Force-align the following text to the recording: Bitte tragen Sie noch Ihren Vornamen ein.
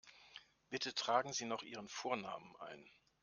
Bitte 0.71 0.95
tragen 0.95 1.31
Sie 1.31 1.45
noch 1.45 1.61
Ihren 1.61 1.87
Vornamen 1.87 2.55
ein. 2.57 2.89